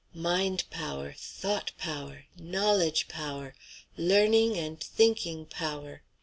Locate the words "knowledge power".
2.35-3.53